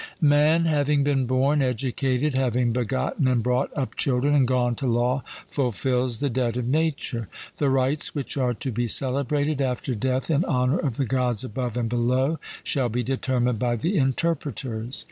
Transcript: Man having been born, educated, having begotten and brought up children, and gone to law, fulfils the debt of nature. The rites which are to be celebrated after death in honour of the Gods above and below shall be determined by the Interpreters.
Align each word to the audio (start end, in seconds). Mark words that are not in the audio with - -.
Man 0.19 0.65
having 0.65 1.03
been 1.03 1.27
born, 1.27 1.61
educated, 1.61 2.33
having 2.33 2.73
begotten 2.73 3.27
and 3.27 3.43
brought 3.43 3.69
up 3.77 3.93
children, 3.93 4.33
and 4.33 4.47
gone 4.47 4.73
to 4.77 4.87
law, 4.87 5.21
fulfils 5.47 6.19
the 6.21 6.27
debt 6.31 6.57
of 6.57 6.65
nature. 6.67 7.27
The 7.57 7.69
rites 7.69 8.15
which 8.15 8.35
are 8.35 8.55
to 8.55 8.71
be 8.71 8.87
celebrated 8.87 9.61
after 9.61 9.93
death 9.93 10.31
in 10.31 10.43
honour 10.43 10.79
of 10.79 10.97
the 10.97 11.05
Gods 11.05 11.43
above 11.43 11.77
and 11.77 11.87
below 11.87 12.39
shall 12.63 12.89
be 12.89 13.03
determined 13.03 13.59
by 13.59 13.75
the 13.75 13.95
Interpreters. 13.99 14.97